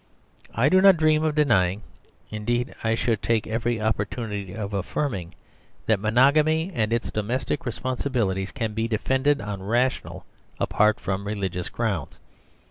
I 0.55 0.67
do 0.67 0.81
not 0.81 0.97
dream 0.97 1.23
of 1.23 1.35
denying, 1.35 1.83
indeed 2.31 2.73
I 2.83 2.95
should 2.95 3.21
take 3.21 3.45
every 3.45 3.79
opportunity 3.79 4.51
of 4.51 4.73
affirming, 4.73 5.35
that 5.85 5.99
monogamy 5.99 6.71
and 6.73 6.91
its 6.91 7.11
domestic 7.11 7.67
responsibilities 7.67 8.51
can 8.51 8.73
be 8.73 8.87
defended 8.87 9.39
on 9.41 9.61
rational 9.61 10.25
apart 10.59 10.99
from 10.99 11.27
religious 11.27 11.69
grounds. 11.69 12.17